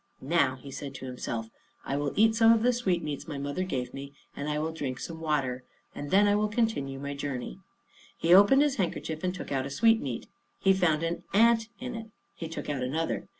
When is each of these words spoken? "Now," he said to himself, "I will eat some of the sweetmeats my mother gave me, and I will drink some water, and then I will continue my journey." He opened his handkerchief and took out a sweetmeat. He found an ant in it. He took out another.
"Now," 0.23 0.55
he 0.55 0.71
said 0.71 0.95
to 0.95 1.05
himself, 1.05 1.51
"I 1.85 1.95
will 1.95 2.11
eat 2.15 2.33
some 2.33 2.51
of 2.51 2.63
the 2.63 2.73
sweetmeats 2.73 3.27
my 3.27 3.37
mother 3.37 3.63
gave 3.63 3.93
me, 3.93 4.13
and 4.35 4.49
I 4.49 4.57
will 4.57 4.71
drink 4.71 4.99
some 4.99 5.21
water, 5.21 5.63
and 5.93 6.09
then 6.09 6.27
I 6.27 6.33
will 6.33 6.47
continue 6.47 6.97
my 6.97 7.13
journey." 7.13 7.59
He 8.17 8.33
opened 8.33 8.63
his 8.63 8.77
handkerchief 8.77 9.23
and 9.23 9.35
took 9.35 9.51
out 9.51 9.67
a 9.67 9.69
sweetmeat. 9.69 10.25
He 10.59 10.73
found 10.73 11.03
an 11.03 11.21
ant 11.35 11.67
in 11.79 11.93
it. 11.93 12.07
He 12.33 12.49
took 12.49 12.67
out 12.67 12.81
another. 12.81 13.27